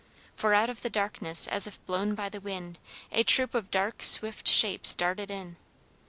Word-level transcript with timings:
For 0.35 0.55
out 0.55 0.67
of 0.71 0.81
the 0.81 0.89
darkness, 0.89 1.47
as 1.47 1.67
if 1.67 1.85
blown 1.85 2.15
by 2.15 2.27
the 2.27 2.41
wind, 2.41 2.79
a 3.11 3.21
troop 3.23 3.53
of 3.53 3.69
dark 3.69 4.01
swift 4.01 4.47
shapes 4.47 4.95
darted 4.95 5.29
in. 5.29 5.57